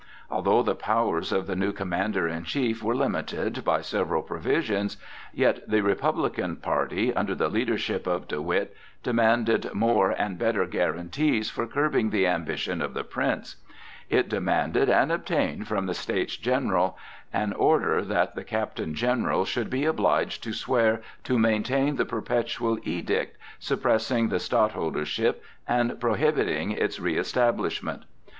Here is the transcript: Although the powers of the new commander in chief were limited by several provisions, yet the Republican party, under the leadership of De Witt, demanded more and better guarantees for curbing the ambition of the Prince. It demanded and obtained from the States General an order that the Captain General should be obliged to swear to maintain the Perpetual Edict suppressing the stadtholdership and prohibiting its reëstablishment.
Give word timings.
Although 0.31 0.63
the 0.63 0.73
powers 0.73 1.31
of 1.31 1.45
the 1.45 1.55
new 1.55 1.71
commander 1.71 2.27
in 2.27 2.43
chief 2.43 2.81
were 2.81 2.95
limited 2.95 3.63
by 3.63 3.81
several 3.81 4.23
provisions, 4.23 4.97
yet 5.31 5.61
the 5.69 5.81
Republican 5.83 6.55
party, 6.55 7.13
under 7.15 7.35
the 7.35 7.49
leadership 7.49 8.07
of 8.07 8.27
De 8.27 8.41
Witt, 8.41 8.75
demanded 9.03 9.69
more 9.75 10.09
and 10.09 10.39
better 10.39 10.65
guarantees 10.65 11.51
for 11.51 11.67
curbing 11.67 12.09
the 12.09 12.25
ambition 12.25 12.81
of 12.81 12.95
the 12.95 13.03
Prince. 13.03 13.57
It 14.09 14.27
demanded 14.27 14.89
and 14.89 15.11
obtained 15.11 15.67
from 15.67 15.85
the 15.85 15.93
States 15.93 16.35
General 16.35 16.97
an 17.31 17.53
order 17.53 18.01
that 18.03 18.33
the 18.33 18.43
Captain 18.43 18.95
General 18.95 19.45
should 19.45 19.69
be 19.69 19.85
obliged 19.85 20.41
to 20.45 20.51
swear 20.53 21.03
to 21.25 21.37
maintain 21.37 21.97
the 21.97 22.05
Perpetual 22.05 22.79
Edict 22.81 23.37
suppressing 23.59 24.29
the 24.29 24.39
stadtholdership 24.39 25.35
and 25.67 25.99
prohibiting 25.99 26.71
its 26.71 26.97
reëstablishment. 26.97 28.01